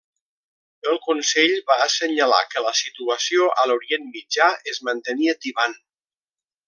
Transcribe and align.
El 0.93 0.95
Consell 1.07 1.53
va 1.67 1.75
assenyalar 1.85 2.39
que 2.53 2.63
la 2.69 2.73
situació 2.79 3.51
a 3.65 3.67
l'Orient 3.73 4.09
Mitjà 4.17 4.49
es 4.73 4.81
mantenia 4.91 5.37
tibant. 5.47 5.77